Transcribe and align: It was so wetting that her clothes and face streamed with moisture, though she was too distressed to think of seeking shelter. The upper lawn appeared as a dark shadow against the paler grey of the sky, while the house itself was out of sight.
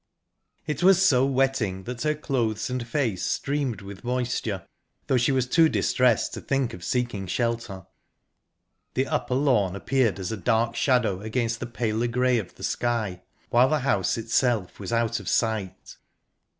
It 0.65 0.81
was 0.81 0.99
so 0.99 1.27
wetting 1.27 1.83
that 1.83 2.01
her 2.01 2.15
clothes 2.15 2.71
and 2.71 2.87
face 2.87 3.23
streamed 3.23 3.81
with 3.81 4.03
moisture, 4.03 4.65
though 5.05 5.17
she 5.17 5.31
was 5.31 5.45
too 5.45 5.69
distressed 5.69 6.33
to 6.33 6.41
think 6.41 6.73
of 6.73 6.83
seeking 6.83 7.27
shelter. 7.27 7.85
The 8.95 9.05
upper 9.05 9.35
lawn 9.35 9.75
appeared 9.75 10.17
as 10.19 10.31
a 10.31 10.37
dark 10.37 10.75
shadow 10.75 11.21
against 11.21 11.59
the 11.59 11.67
paler 11.67 12.07
grey 12.07 12.39
of 12.39 12.55
the 12.55 12.63
sky, 12.63 13.21
while 13.51 13.69
the 13.69 13.81
house 13.81 14.17
itself 14.17 14.79
was 14.79 14.91
out 14.91 15.19
of 15.19 15.29
sight. 15.29 15.97